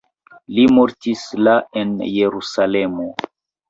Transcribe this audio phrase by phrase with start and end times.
[0.55, 1.55] Li mortis la
[1.85, 3.11] en Jerusalemo.